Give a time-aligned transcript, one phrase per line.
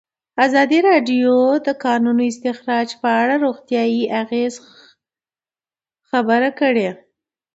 [0.45, 4.63] ازادي راډیو د د کانونو استخراج په اړه د روغتیایي اغېزو
[6.09, 6.89] خبره کړې.